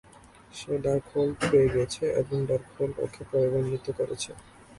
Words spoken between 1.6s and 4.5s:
গেছে এবং ডার্কহোল্ড ওকে প্রভাবান্বিত করছে।